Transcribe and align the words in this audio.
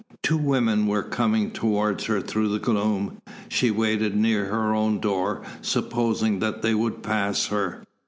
Two 0.23 0.39
women 0.39 0.87
were 0.87 1.03
coming 1.03 1.51
towards 1.51 2.05
her 2.05 2.21
through 2.21 2.47
the 2.47 2.57
gloom. 2.57 3.21
She 3.49 3.69
waited 3.69 4.15
near 4.17 4.45
her 4.45 4.73
own 4.73 4.99
door, 4.99 5.43
supposing 5.61 6.39
that 6.39 6.63
they 6.63 6.73
would 6.73 7.03
pass 7.03 7.45
her. 7.49 7.83